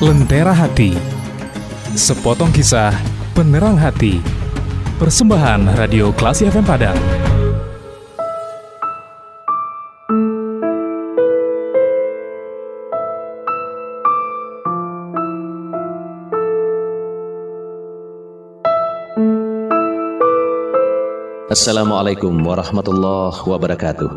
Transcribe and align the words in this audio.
Lentera 0.00 0.56
Hati. 0.56 0.96
Sepotong 1.92 2.48
kisah 2.56 2.88
penerang 3.36 3.76
hati. 3.76 4.16
Persembahan 4.96 5.76
Radio 5.76 6.08
Klasi 6.16 6.48
FM 6.48 6.64
Padang. 6.64 6.96
Assalamualaikum 21.52 22.40
warahmatullahi 22.40 23.36
wabarakatuh. 23.36 24.08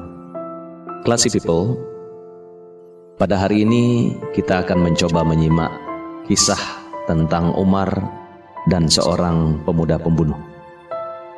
Classy 1.04 1.28
people 1.28 1.76
Pada 3.14 3.38
hari 3.38 3.62
ini 3.62 4.16
kita 4.34 4.66
akan 4.66 4.90
mencoba 4.90 5.22
menyimak 5.22 5.83
kisah 6.28 6.60
tentang 7.04 7.52
Umar 7.60 7.92
dan 8.72 8.88
seorang 8.88 9.60
pemuda 9.68 10.00
pembunuh. 10.00 10.40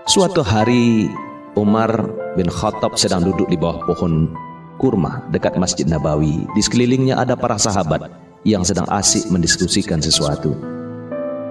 Suatu 0.06 0.46
hari 0.46 1.10
Umar 1.58 1.90
bin 2.38 2.46
Khattab 2.46 2.94
sedang 2.94 3.26
duduk 3.26 3.50
di 3.50 3.58
bawah 3.58 3.82
pohon 3.90 4.30
kurma 4.78 5.26
dekat 5.34 5.58
Masjid 5.58 5.90
Nabawi. 5.90 6.46
Di 6.54 6.62
sekelilingnya 6.62 7.18
ada 7.18 7.34
para 7.34 7.58
sahabat 7.58 8.14
yang 8.46 8.62
sedang 8.62 8.86
asik 8.94 9.26
mendiskusikan 9.34 9.98
sesuatu. 9.98 10.54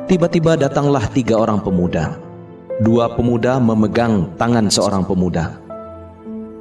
Tiba-tiba 0.07 0.55
datanglah 0.55 1.03
tiga 1.11 1.35
orang 1.41 1.59
pemuda. 1.59 2.15
Dua 2.79 3.11
pemuda 3.19 3.59
memegang 3.59 4.31
tangan 4.39 4.71
seorang 4.71 5.03
pemuda. 5.03 5.59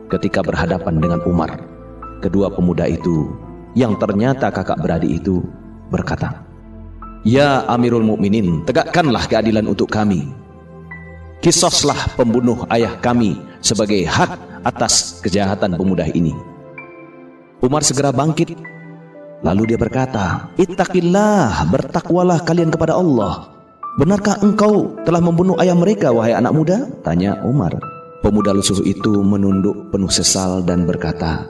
Ketika 0.10 0.42
berhadapan 0.42 0.98
dengan 0.98 1.22
Umar. 1.30 1.54
Kedua 2.24 2.48
pemuda 2.48 2.88
itu 2.88 3.30
yang 3.76 4.00
ternyata 4.00 4.48
kakak 4.48 4.80
beradik 4.80 5.12
itu 5.22 5.44
berkata, 5.92 6.43
"Ya 7.24 7.64
Amirul 7.72 8.04
Mukminin, 8.04 8.68
tegakkanlah 8.68 9.26
keadilan 9.32 9.66
untuk 9.66 9.88
kami. 9.90 10.30
Kisoslah 11.44 12.16
pembunuh 12.16 12.64
ayah 12.72 12.96
kami 13.00 13.40
sebagai 13.60 14.04
hak 14.08 14.64
atas 14.64 15.24
kejahatan 15.24 15.76
pemuda 15.76 16.08
ini." 16.12 16.36
Umar 17.64 17.84
segera 17.84 18.12
bangkit 18.12 18.60
lalu 19.44 19.76
dia 19.76 19.80
berkata, 19.80 20.52
"Ittaqillah, 20.56 21.68
bertakwalah 21.72 22.44
kalian 22.44 22.72
kepada 22.72 22.96
Allah." 22.96 23.54
Benarkah 23.94 24.42
engkau 24.42 24.98
telah 25.06 25.22
membunuh 25.22 25.54
ayah 25.62 25.78
mereka, 25.78 26.10
wahai 26.10 26.34
anak 26.34 26.50
muda? 26.50 26.90
Tanya 27.06 27.38
Umar. 27.46 27.78
Pemuda 28.26 28.50
lusuh 28.50 28.82
itu 28.82 29.22
menunduk 29.22 29.94
penuh 29.94 30.10
sesal 30.10 30.66
dan 30.66 30.90
berkata, 30.90 31.46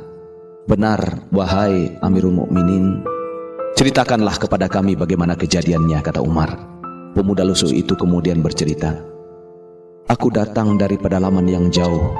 Benar, 0.68 1.24
wahai 1.32 1.96
Amirul 2.04 2.36
Mukminin. 2.36 3.13
Ceritakanlah 3.74 4.38
kepada 4.38 4.70
kami 4.70 4.94
bagaimana 4.94 5.34
kejadiannya, 5.34 6.00
kata 6.06 6.22
Umar. 6.22 6.54
Pemuda 7.18 7.42
lusuh 7.42 7.74
itu 7.74 7.98
kemudian 7.98 8.42
bercerita, 8.42 9.02
Aku 10.10 10.30
datang 10.30 10.78
dari 10.78 10.98
pedalaman 10.98 11.50
yang 11.50 11.74
jauh. 11.74 12.14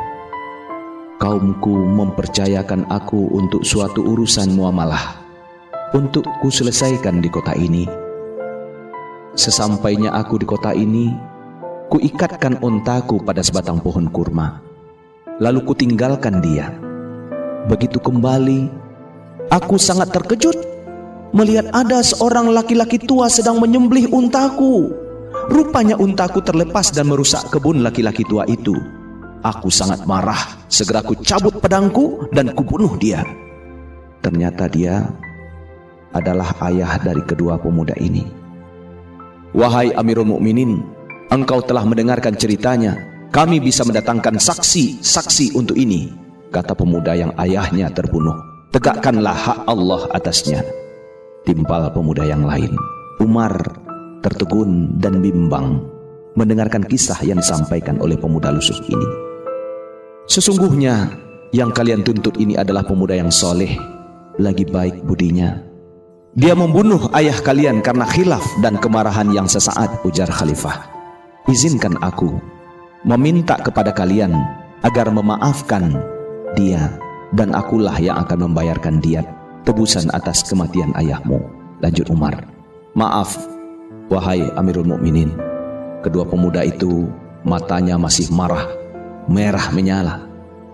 Kaumku 1.22 1.78
mempercayakan 1.94 2.90
aku 2.90 3.30
untuk 3.38 3.62
suatu 3.62 4.02
urusan 4.02 4.54
muamalah. 4.54 5.22
Untuk 5.94 6.26
kuselesaikan 6.42 7.22
di 7.22 7.30
kota 7.30 7.54
ini 7.54 7.86
Sesampainya 9.34 10.14
aku 10.14 10.38
di 10.38 10.46
kota 10.46 10.78
ini, 10.78 11.10
kuikatkan 11.90 12.62
untaku 12.62 13.18
pada 13.26 13.42
sebatang 13.42 13.82
pohon 13.82 14.06
kurma. 14.14 14.62
Lalu 15.42 15.74
kutinggalkan 15.74 16.38
dia. 16.38 16.70
Begitu 17.66 17.98
kembali, 17.98 18.70
aku 19.50 19.82
sangat 19.82 20.14
terkejut 20.14 20.73
melihat 21.34 21.68
ada 21.74 22.00
seorang 22.06 22.54
laki-laki 22.54 23.02
tua 23.02 23.28
sedang 23.28 23.58
menyembelih 23.58 24.08
untaku. 24.14 24.94
Rupanya 25.50 25.98
untaku 25.98 26.40
terlepas 26.46 26.94
dan 26.94 27.10
merusak 27.10 27.50
kebun 27.50 27.82
laki-laki 27.82 28.22
tua 28.30 28.46
itu. 28.46 28.78
Aku 29.44 29.68
sangat 29.68 30.08
marah, 30.08 30.40
segera 30.72 31.04
ku 31.04 31.20
cabut 31.20 31.60
pedangku 31.60 32.32
dan 32.32 32.56
kubunuh 32.56 32.96
dia. 32.96 33.28
Ternyata 34.24 34.72
dia 34.72 35.04
adalah 36.16 36.56
ayah 36.72 36.96
dari 37.02 37.20
kedua 37.28 37.60
pemuda 37.60 37.92
ini. 38.00 38.24
Wahai 39.52 39.92
Amirul 40.00 40.32
Mukminin, 40.32 40.80
engkau 41.28 41.60
telah 41.60 41.84
mendengarkan 41.84 42.40
ceritanya. 42.40 42.96
Kami 43.34 43.58
bisa 43.58 43.82
mendatangkan 43.82 44.38
saksi-saksi 44.38 45.58
untuk 45.58 45.74
ini, 45.74 46.14
kata 46.54 46.78
pemuda 46.78 47.18
yang 47.18 47.34
ayahnya 47.42 47.90
terbunuh. 47.90 48.38
Tegakkanlah 48.70 49.34
hak 49.34 49.60
Allah 49.66 50.06
atasnya. 50.14 50.83
Timpal 51.44 51.92
pemuda 51.92 52.24
yang 52.24 52.48
lain. 52.48 52.72
Umar 53.20 53.52
tertegun 54.24 54.96
dan 54.98 55.20
bimbang 55.20 55.84
mendengarkan 56.40 56.88
kisah 56.88 57.20
yang 57.22 57.44
disampaikan 57.44 58.00
oleh 58.00 58.16
pemuda 58.16 58.50
lusuh 58.50 58.80
ini. 58.88 59.08
Sesungguhnya 60.26 61.12
yang 61.52 61.76
kalian 61.76 62.02
tuntut 62.02 62.40
ini 62.40 62.56
adalah 62.56 62.82
pemuda 62.88 63.14
yang 63.14 63.30
soleh, 63.30 63.76
lagi 64.40 64.64
baik 64.64 65.04
budinya, 65.04 65.60
dia 66.34 66.56
membunuh 66.58 67.12
ayah 67.14 67.38
kalian 67.44 67.84
karena 67.86 68.08
khilaf 68.08 68.42
dan 68.64 68.80
kemarahan 68.82 69.30
yang 69.30 69.46
sesaat 69.46 70.02
ujar 70.02 70.32
khalifah. 70.32 70.90
Izinkan 71.46 72.00
aku 72.00 72.40
meminta 73.04 73.60
kepada 73.60 73.92
kalian 73.92 74.32
agar 74.82 75.12
memaafkan 75.12 75.92
dia 76.56 76.90
dan 77.36 77.52
akulah 77.52 78.00
yang 78.00 78.16
akan 78.24 78.50
membayarkan 78.50 79.04
diat 79.04 79.28
tebusan 79.64 80.12
atas 80.12 80.44
kematian 80.46 80.92
ayahmu. 80.96 81.40
Lanjut 81.84 82.08
Umar. 82.12 82.48
Maaf, 82.96 83.36
wahai 84.08 84.48
Amirul 84.56 84.88
Mukminin. 84.88 85.34
Kedua 86.04 86.28
pemuda 86.28 86.64
itu 86.64 87.08
matanya 87.48 87.96
masih 88.00 88.30
marah, 88.32 88.68
merah 89.28 89.72
menyala. 89.72 90.28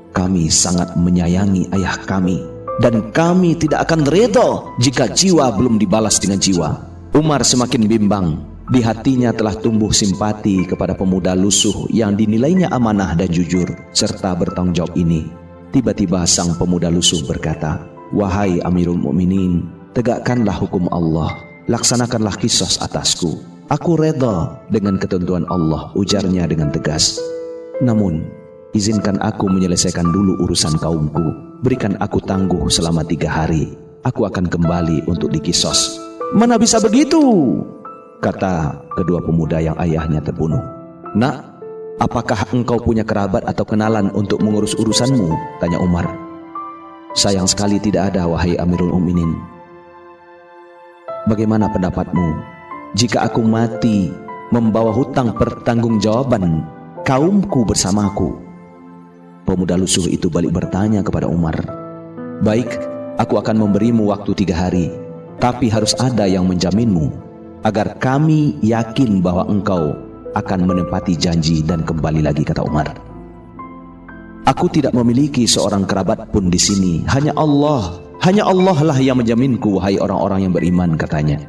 Kami 0.09 0.49
sangat 0.49 0.97
menyayangi 0.97 1.69
ayah 1.73 1.95
kami 2.09 2.41
dan 2.81 3.13
kami 3.13 3.53
tidak 3.53 3.85
akan 3.85 4.09
redo 4.09 4.73
jika 4.81 5.05
jiwa 5.05 5.53
belum 5.53 5.77
dibalas 5.77 6.17
dengan 6.17 6.41
jiwa. 6.41 6.69
Umar 7.13 7.45
semakin 7.45 7.85
bimbang. 7.85 8.27
Di 8.69 8.85
hatinya 8.85 9.33
telah 9.33 9.57
tumbuh 9.57 9.89
simpati 9.89 10.61
kepada 10.61 10.93
pemuda 10.93 11.33
lusuh 11.33 11.89
yang 11.89 12.13
dinilainya 12.13 12.69
amanah 12.69 13.17
dan 13.17 13.25
jujur 13.25 13.65
serta 13.97 14.37
bertanggung 14.37 14.77
jawab 14.77 14.93
ini. 14.93 15.25
Tiba-tiba 15.73 16.21
sang 16.29 16.53
pemuda 16.53 16.85
lusuh 16.93 17.25
berkata, 17.25 17.81
Wahai 18.09 18.57
Amirul 18.65 18.97
Mukminin, 18.97 19.69
tegakkanlah 19.93 20.57
hukum 20.57 20.89
Allah, 20.89 21.29
laksanakanlah 21.69 22.33
kisos 22.41 22.81
atasku. 22.81 23.37
Aku 23.69 23.93
reda 24.01 24.65
dengan 24.73 24.97
ketentuan 24.97 25.45
Allah, 25.53 25.93
ujarnya 25.93 26.49
dengan 26.49 26.73
tegas. 26.73 27.21
Namun, 27.85 28.25
izinkan 28.73 29.21
aku 29.21 29.45
menyelesaikan 29.45 30.09
dulu 30.09 30.41
urusan 30.41 30.81
kaumku 30.81 31.21
berikan 31.61 31.93
aku 32.01 32.17
tangguh 32.25 32.65
selama 32.65 33.05
tiga 33.05 33.29
hari. 33.29 33.77
Aku 34.01 34.25
akan 34.25 34.49
kembali 34.49 35.05
untuk 35.05 35.29
dikisos. 35.29 36.01
Mana 36.33 36.57
bisa 36.57 36.81
begitu? 36.81 37.21
Kata 38.25 38.73
kedua 38.97 39.21
pemuda 39.21 39.61
yang 39.61 39.77
ayahnya 39.77 40.17
terbunuh. 40.23 40.59
Nak, 41.13 41.61
apakah 42.01 42.41
engkau 42.57 42.81
punya 42.81 43.05
kerabat 43.05 43.45
atau 43.45 43.67
kenalan 43.67 44.09
untuk 44.17 44.41
mengurus 44.41 44.73
urusanmu? 44.73 45.61
Tanya 45.61 45.77
Umar. 45.77 46.28
Sayang 47.17 47.49
sekali 47.49 47.81
tidak 47.81 48.13
ada, 48.13 48.29
wahai 48.29 48.53
Amirul 48.61 48.93
Uminin. 48.93 49.33
Bagaimana 51.25 51.65
pendapatmu? 51.73 52.37
Jika 52.93 53.25
aku 53.25 53.41
mati 53.41 54.13
membawa 54.53 54.93
hutang 54.93 55.33
pertanggungjawaban 55.33 56.61
kaumku 57.05 57.65
bersamaku, 57.65 58.49
Pemuda 59.49 59.73
lusuh 59.73 60.05
itu 60.05 60.29
balik 60.29 60.53
bertanya 60.53 61.01
kepada 61.01 61.25
Umar, 61.25 61.57
Baik, 62.45 62.69
aku 63.17 63.41
akan 63.41 63.57
memberimu 63.57 64.13
waktu 64.13 64.37
tiga 64.37 64.69
hari, 64.69 64.93
tapi 65.41 65.65
harus 65.73 65.97
ada 65.97 66.29
yang 66.29 66.45
menjaminmu, 66.45 67.09
agar 67.65 67.97
kami 67.97 68.61
yakin 68.61 69.25
bahwa 69.25 69.49
engkau 69.49 69.97
akan 70.37 70.59
menepati 70.69 71.17
janji 71.17 71.65
dan 71.65 71.81
kembali 71.81 72.21
lagi, 72.21 72.45
kata 72.45 72.61
Umar. 72.61 73.08
Aku 74.47 74.71
tidak 74.71 74.95
memiliki 74.95 75.43
seorang 75.43 75.83
kerabat 75.83 76.31
pun 76.31 76.47
di 76.47 76.59
sini, 76.59 77.03
hanya 77.11 77.35
Allah, 77.35 77.99
hanya 78.23 78.47
Allah 78.47 78.77
lah 78.83 78.97
yang 78.99 79.19
menjaminku, 79.19 79.79
wahai 79.79 79.99
orang-orang 79.99 80.47
yang 80.47 80.53
beriman, 80.55 80.95
katanya. 80.99 81.39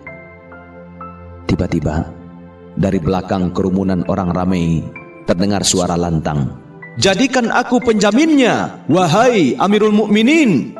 Tiba-tiba, 1.50 2.06
dari 2.78 3.02
belakang 3.02 3.50
kerumunan 3.50 4.06
orang 4.06 4.30
ramai, 4.30 4.82
terdengar 5.26 5.66
suara 5.66 5.98
lantang. 5.98 6.54
Jadikan 6.98 7.50
aku 7.50 7.82
penjaminnya, 7.82 8.86
wahai 8.90 9.54
Amirul 9.58 9.94
Mukminin. 9.94 10.74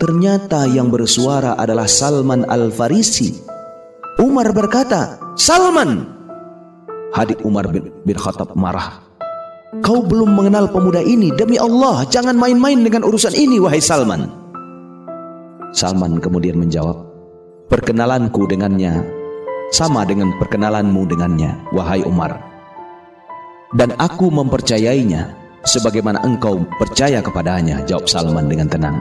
Ternyata 0.00 0.66
yang 0.68 0.88
bersuara 0.88 1.56
adalah 1.56 1.86
Salman 1.86 2.48
Al-Farisi. 2.48 3.36
Umar 4.20 4.52
berkata, 4.56 5.20
Salman. 5.36 6.08
Hadik 7.12 7.44
Umar 7.44 7.68
bin, 7.68 7.92
bin 8.04 8.16
Khattab 8.16 8.56
marah. 8.56 9.04
Kau 9.80 10.04
belum 10.04 10.36
mengenal 10.36 10.68
pemuda 10.68 11.00
ini, 11.00 11.32
demi 11.32 11.56
Allah 11.56 12.04
jangan 12.04 12.36
main-main 12.36 12.84
dengan 12.84 13.08
urusan 13.08 13.32
ini 13.32 13.56
wahai 13.56 13.80
Salman. 13.80 14.28
Salman 15.72 16.20
kemudian 16.20 16.60
menjawab, 16.60 17.00
perkenalanku 17.72 18.44
dengannya 18.52 19.00
sama 19.72 20.04
dengan 20.04 20.28
perkenalanmu 20.36 21.08
dengannya, 21.08 21.56
wahai 21.72 22.04
Umar. 22.04 22.36
Dan 23.72 23.96
aku 23.96 24.28
mempercayainya 24.28 25.32
sebagaimana 25.64 26.20
engkau 26.20 26.60
percaya 26.76 27.24
kepadanya, 27.24 27.80
jawab 27.88 28.04
Salman 28.04 28.52
dengan 28.52 28.68
tenang. 28.68 29.00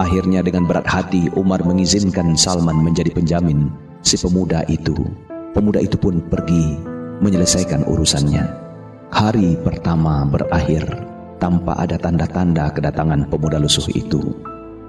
Akhirnya 0.00 0.40
dengan 0.40 0.64
berat 0.64 0.88
hati 0.88 1.28
Umar 1.36 1.60
mengizinkan 1.60 2.32
Salman 2.40 2.80
menjadi 2.80 3.12
penjamin 3.12 3.68
si 4.00 4.16
pemuda 4.16 4.64
itu. 4.64 4.96
Pemuda 5.52 5.76
itu 5.76 6.00
pun 6.00 6.24
pergi 6.32 6.72
menyelesaikan 7.20 7.84
urusannya. 7.84 8.63
Hari 9.14 9.54
pertama 9.62 10.26
berakhir 10.26 10.82
tanpa 11.38 11.78
ada 11.78 11.94
tanda-tanda 11.94 12.66
kedatangan 12.74 13.30
pemuda 13.30 13.62
lusuh 13.62 13.86
itu. 13.94 14.34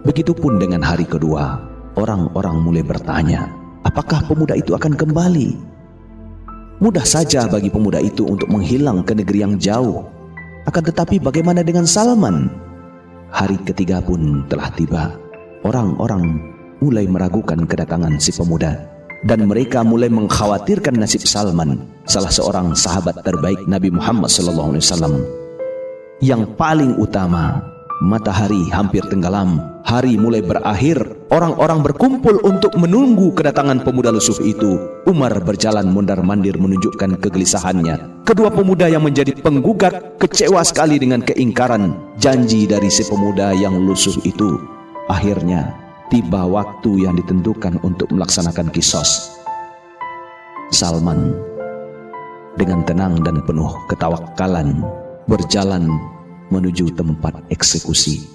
Begitupun 0.02 0.58
dengan 0.58 0.82
hari 0.82 1.06
kedua, 1.06 1.62
orang-orang 1.94 2.58
mulai 2.58 2.82
bertanya, 2.82 3.54
apakah 3.86 4.26
pemuda 4.26 4.58
itu 4.58 4.74
akan 4.74 4.98
kembali? 4.98 5.54
Mudah 6.82 7.06
saja 7.06 7.46
bagi 7.46 7.70
pemuda 7.70 8.02
itu 8.02 8.26
untuk 8.26 8.50
menghilang 8.50 9.06
ke 9.06 9.14
negeri 9.14 9.46
yang 9.46 9.62
jauh. 9.62 10.10
Akan 10.66 10.82
tetapi 10.82 11.22
bagaimana 11.22 11.62
dengan 11.62 11.86
Salman? 11.86 12.50
Hari 13.30 13.62
ketiga 13.62 14.02
pun 14.02 14.42
telah 14.50 14.74
tiba. 14.74 15.14
Orang-orang 15.62 16.42
mulai 16.82 17.06
meragukan 17.06 17.62
kedatangan 17.70 18.18
si 18.18 18.34
pemuda 18.34 18.95
dan 19.26 19.50
mereka 19.50 19.82
mulai 19.82 20.08
mengkhawatirkan 20.08 21.02
nasib 21.02 21.26
Salman, 21.26 21.82
salah 22.06 22.30
seorang 22.30 22.78
sahabat 22.78 23.26
terbaik 23.26 23.58
Nabi 23.66 23.90
Muhammad 23.90 24.30
SAW. 24.30 24.70
Yang 26.22 26.54
paling 26.56 26.96
utama, 27.02 27.60
matahari 28.06 28.70
hampir 28.70 29.02
tenggelam, 29.10 29.82
hari 29.82 30.16
mulai 30.16 30.46
berakhir, 30.46 31.02
orang-orang 31.34 31.82
berkumpul 31.82 32.38
untuk 32.46 32.78
menunggu 32.78 33.34
kedatangan 33.34 33.82
pemuda 33.82 34.14
lusuh 34.14 34.38
itu. 34.46 34.78
Umar 35.10 35.34
berjalan 35.42 35.90
mondar-mandir 35.90 36.56
menunjukkan 36.62 37.18
kegelisahannya. 37.20 38.24
Kedua 38.24 38.54
pemuda 38.54 38.88
yang 38.88 39.04
menjadi 39.04 39.34
penggugat 39.42 40.22
kecewa 40.22 40.62
sekali 40.62 41.02
dengan 41.02 41.26
keingkaran 41.26 41.98
janji 42.22 42.70
dari 42.70 42.94
si 42.94 43.02
pemuda 43.10 43.58
yang 43.58 43.76
lusuh 43.76 44.16
itu. 44.24 44.62
Akhirnya 45.06 45.85
tiba 46.10 46.46
waktu 46.46 47.08
yang 47.08 47.18
ditentukan 47.18 47.82
untuk 47.82 48.10
melaksanakan 48.14 48.70
kisos. 48.70 49.42
Salman 50.70 51.34
dengan 52.58 52.82
tenang 52.88 53.22
dan 53.22 53.44
penuh 53.46 53.70
ketawakalan 53.92 54.82
berjalan 55.30 55.90
menuju 56.50 56.94
tempat 56.94 57.36
eksekusi. 57.50 58.26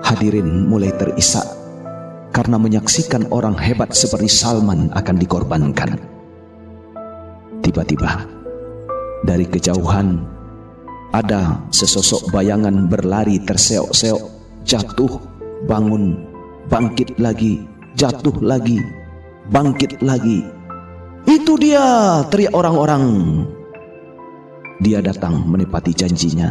Hadirin 0.00 0.66
mulai 0.66 0.90
terisak 0.96 1.44
karena 2.32 2.56
menyaksikan 2.56 3.28
orang 3.30 3.54
hebat 3.58 3.92
seperti 3.92 4.30
Salman 4.30 4.88
akan 4.96 5.16
dikorbankan. 5.20 6.00
Tiba-tiba 7.60 8.24
dari 9.28 9.44
kejauhan 9.44 10.24
ada 11.12 11.60
sesosok 11.74 12.32
bayangan 12.32 12.88
berlari 12.88 13.42
terseok-seok, 13.42 14.22
jatuh, 14.64 15.20
bangun, 15.68 16.29
bangkit 16.68 17.16
lagi, 17.16 17.64
jatuh 17.96 18.36
lagi, 18.44 18.76
bangkit 19.48 20.04
lagi. 20.04 20.44
Itu 21.24 21.56
dia, 21.56 22.20
teriak 22.28 22.52
orang-orang. 22.52 23.04
Dia 24.80 25.00
datang 25.04 25.44
menepati 25.48 25.92
janjinya 25.92 26.50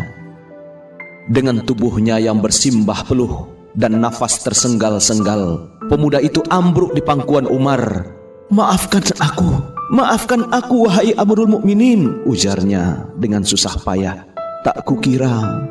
dengan 1.29 1.61
tubuhnya 1.61 2.17
yang 2.17 2.41
bersimbah 2.41 3.05
peluh 3.05 3.49
dan 3.77 4.01
nafas 4.01 4.41
tersenggal-senggal, 4.41 5.69
pemuda 5.85 6.17
itu 6.17 6.41
ambruk 6.49 6.97
di 6.97 7.01
pangkuan 7.05 7.45
Umar. 7.45 8.09
Maafkan 8.49 9.05
aku, 9.21 9.61
maafkan 9.93 10.49
aku 10.49 10.89
wahai 10.89 11.13
Amrul 11.13 11.53
Mukminin, 11.53 12.25
ujarnya 12.25 13.13
dengan 13.13 13.45
susah 13.45 13.77
payah. 13.85 14.25
Tak 14.65 14.89
kukira 14.89 15.69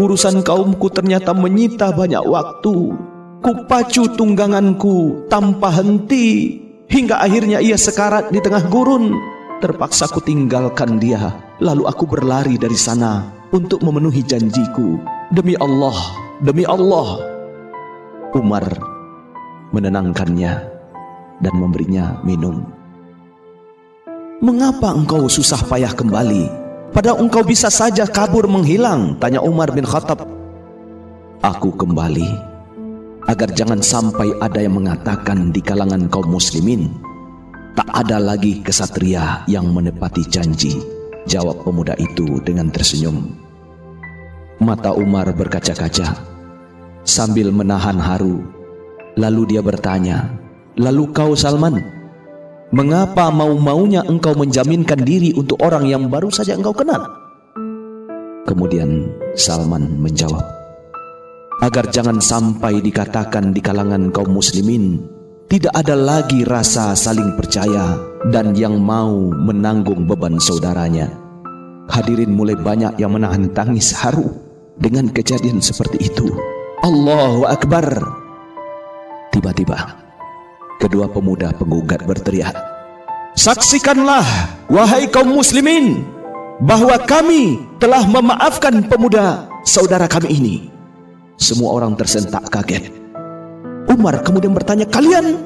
urusan 0.00 0.40
kaumku 0.40 0.88
ternyata 0.88 1.36
menyita 1.36 1.92
banyak 1.92 2.22
waktu. 2.24 2.94
Kupacu 3.42 4.06
tungganganku 4.14 5.26
tanpa 5.26 5.74
henti 5.74 6.62
hingga 6.86 7.18
akhirnya 7.18 7.58
ia 7.58 7.74
sekarat 7.74 8.30
di 8.30 8.38
tengah 8.38 8.70
gurun. 8.70 9.18
Terpaksa 9.58 10.06
ku 10.06 10.22
tinggalkan 10.22 11.02
dia, 11.02 11.34
lalu 11.58 11.90
aku 11.90 12.06
berlari 12.06 12.54
dari 12.54 12.78
sana 12.78 13.26
untuk 13.50 13.82
memenuhi 13.82 14.22
janjiku. 14.22 14.94
Demi 15.34 15.58
Allah, 15.58 15.98
demi 16.38 16.62
Allah. 16.62 17.18
Umar 18.30 18.62
menenangkannya 19.74 20.52
dan 21.42 21.54
memberinya 21.58 22.22
minum. 22.22 22.62
Mengapa 24.38 24.94
engkau 24.94 25.26
susah 25.26 25.66
payah 25.66 25.90
kembali? 25.90 26.46
Padahal 26.94 27.18
engkau 27.18 27.42
bisa 27.42 27.74
saja 27.74 28.06
kabur 28.06 28.46
menghilang, 28.46 29.18
tanya 29.18 29.42
Umar 29.42 29.74
bin 29.74 29.82
Khattab. 29.82 30.30
Aku 31.42 31.74
kembali 31.74 32.51
agar 33.30 33.50
jangan 33.54 33.78
sampai 33.78 34.34
ada 34.42 34.58
yang 34.62 34.78
mengatakan 34.78 35.54
di 35.54 35.62
kalangan 35.62 36.10
kaum 36.10 36.26
muslimin 36.26 36.90
tak 37.72 37.88
ada 37.88 38.20
lagi 38.20 38.60
kesatria 38.60 39.44
yang 39.48 39.72
menepati 39.72 40.28
janji. 40.28 40.76
Jawab 41.24 41.62
pemuda 41.64 41.96
itu 41.96 42.42
dengan 42.42 42.68
tersenyum. 42.68 43.32
Mata 44.60 44.92
Umar 44.92 45.30
berkaca-kaca 45.32 46.12
sambil 47.06 47.48
menahan 47.48 47.96
haru. 47.96 48.44
Lalu 49.16 49.56
dia 49.56 49.62
bertanya, 49.64 50.28
"Lalu 50.76 51.14
kau 51.16 51.32
Salman, 51.32 51.80
mengapa 52.74 53.28
mau-maunya 53.32 54.04
engkau 54.04 54.36
menjaminkan 54.36 55.00
diri 55.00 55.32
untuk 55.36 55.60
orang 55.62 55.88
yang 55.88 56.12
baru 56.12 56.28
saja 56.28 56.58
engkau 56.58 56.74
kenal?" 56.74 57.06
Kemudian 58.44 59.08
Salman 59.38 59.96
menjawab, 60.02 60.42
"Agar 61.60 61.92
jangan 61.92 62.22
sampai 62.22 62.80
dikatakan 62.80 63.52
di 63.52 63.60
kalangan 63.60 64.08
kaum 64.08 64.32
muslimin 64.32 65.04
tidak 65.52 65.76
ada 65.76 65.92
lagi 65.92 66.48
rasa 66.48 66.96
saling 66.96 67.36
percaya 67.36 68.00
dan 68.32 68.56
yang 68.56 68.80
mau 68.80 69.28
menanggung 69.28 70.08
beban 70.08 70.40
saudaranya. 70.40 71.12
Hadirin 71.92 72.32
mulai 72.32 72.56
banyak 72.56 72.96
yang 72.96 73.12
menahan 73.12 73.52
tangis 73.52 73.92
haru 73.92 74.32
dengan 74.80 75.12
kejadian 75.12 75.60
seperti 75.60 76.08
itu. 76.08 76.32
Allahu 76.80 77.44
Akbar. 77.44 77.84
Tiba-tiba 79.28 79.76
kedua 80.80 81.12
pemuda 81.12 81.52
penggugat 81.52 82.00
berteriak, 82.08 82.56
"Saksikanlah 83.36 84.24
wahai 84.72 85.04
kaum 85.04 85.36
muslimin 85.36 86.00
bahwa 86.64 86.96
kami 87.04 87.60
telah 87.76 88.08
memaafkan 88.08 88.88
pemuda 88.88 89.52
saudara 89.68 90.08
kami 90.08 90.32
ini." 90.32 90.71
Semua 91.40 91.74
orang 91.74 91.96
tersentak 91.98 92.46
kaget 92.52 93.02
Umar 93.92 94.24
kemudian 94.24 94.56
bertanya, 94.56 94.88
kalian 94.88 95.36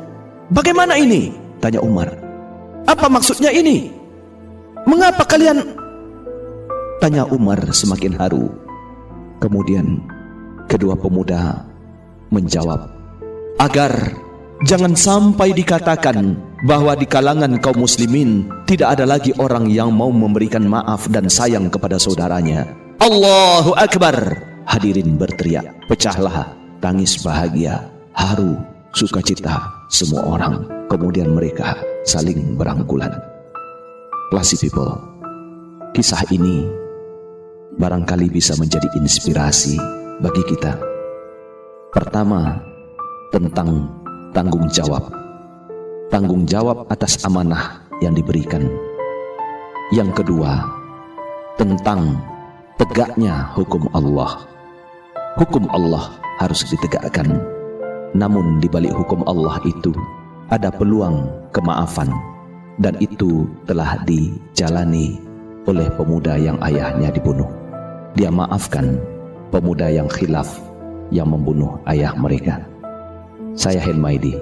bagaimana 0.55 0.95
ini? 0.95 1.35
Tanya 1.59 1.83
Umar. 1.83 2.14
Apa 2.87 3.11
maksudnya 3.11 3.50
ini? 3.50 3.90
Mengapa 4.87 5.26
kalian? 5.26 5.66
Tanya 7.02 7.26
Umar 7.26 7.59
semakin 7.75 8.14
haru. 8.14 8.47
Kemudian 9.43 9.99
kedua 10.71 10.95
pemuda 10.95 11.66
menjawab, 12.31 12.87
agar 13.59 14.14
jangan 14.64 14.95
sampai 14.95 15.52
dikatakan 15.52 16.38
bahwa 16.64 16.97
di 16.97 17.05
kalangan 17.05 17.59
kaum 17.61 17.85
muslimin 17.85 18.49
tidak 18.64 18.97
ada 18.97 19.05
lagi 19.05 19.35
orang 19.43 19.69
yang 19.69 19.93
mau 19.93 20.09
memberikan 20.09 20.64
maaf 20.64 21.11
dan 21.11 21.26
sayang 21.26 21.69
kepada 21.69 21.99
saudaranya. 21.99 22.64
Allahu 23.02 23.75
Akbar. 23.75 24.46
Hadirin 24.76 25.16
berteriak, 25.16 25.88
pecahlah 25.88 26.52
tangis 26.85 27.16
bahagia 27.25 27.80
haru, 28.12 28.61
sukacita 28.92 29.56
semua 29.88 30.37
orang. 30.37 30.68
Kemudian 30.92 31.33
mereka 31.33 31.80
saling 32.04 32.61
berangkulan. 32.61 33.09
Classy 34.28 34.61
people, 34.61 35.00
kisah 35.97 36.21
ini 36.28 36.68
barangkali 37.80 38.28
bisa 38.28 38.52
menjadi 38.61 38.85
inspirasi 39.00 39.80
bagi 40.21 40.45
kita. 40.45 40.76
Pertama, 41.97 42.61
tentang 43.33 43.88
tanggung 44.37 44.68
jawab. 44.68 45.09
Tanggung 46.12 46.45
jawab 46.45 46.85
atas 46.92 47.25
amanah 47.25 47.80
yang 48.04 48.12
diberikan. 48.12 48.68
Yang 49.88 50.21
kedua, 50.21 50.68
tentang 51.56 52.21
tegaknya 52.76 53.56
hukum 53.56 53.88
Allah. 53.97 54.56
Hukum 55.37 55.69
Allah 55.69 56.16
harus 56.40 56.64
ditegakkan 56.64 57.57
namun 58.16 58.57
di 58.64 58.73
balik 58.73 58.97
hukum 58.97 59.21
Allah 59.28 59.61
itu 59.69 59.93
ada 60.49 60.73
peluang 60.73 61.28
kemaafan 61.52 62.09
dan 62.81 62.97
itu 63.05 63.45
telah 63.69 64.00
dijalani 64.09 65.21
oleh 65.69 65.93
pemuda 65.93 66.40
yang 66.40 66.57
ayahnya 66.64 67.12
dibunuh. 67.12 67.49
Dia 68.16 68.33
maafkan 68.33 68.97
pemuda 69.52 69.93
yang 69.93 70.09
khilaf 70.09 70.57
yang 71.12 71.28
membunuh 71.28 71.76
ayah 71.93 72.16
mereka. 72.16 72.64
Saya 73.52 73.85
Helmaidi 73.85 74.33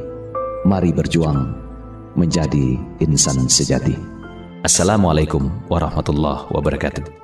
mari 0.62 0.94
berjuang 0.94 1.58
menjadi 2.14 2.78
insan 3.02 3.50
sejati. 3.50 3.98
Assalamualaikum 4.62 5.50
warahmatullahi 5.66 6.46
wabarakatuh. 6.54 7.23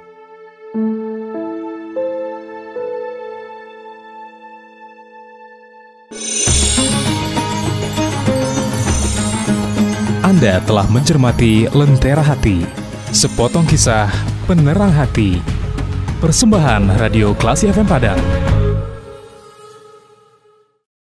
Anda 10.40 10.56
telah 10.64 10.88
mencermati 10.88 11.68
Lentera 11.68 12.24
Hati, 12.24 12.64
sepotong 13.12 13.68
kisah 13.68 14.08
penerang 14.48 14.88
hati. 14.88 15.36
Persembahan 16.16 16.96
Radio 16.96 17.36
Klasi 17.36 17.68
FM 17.68 17.84
Padang. 17.84 18.49